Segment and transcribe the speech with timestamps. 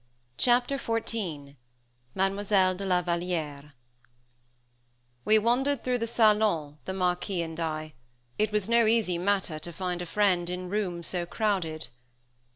[0.39, 1.57] Chapter XIV
[2.15, 3.73] MADEMOISELLE DE LA VALLIÈRE
[5.25, 7.93] We wandered through the salons, the Marquis and I.
[8.39, 11.89] It was no easy matter to find a friend in rooms so crowded.